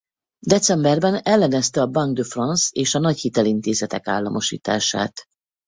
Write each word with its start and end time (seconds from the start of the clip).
Decemberben 0.47 1.15
ellenezte 1.23 1.81
a 1.81 1.85
Banque 1.87 2.21
de 2.21 2.27
France 2.29 2.67
és 2.71 2.95
a 2.95 2.99
nagy 2.99 3.17
hitelintézetek 3.19 4.07
államosítását. 4.07 5.25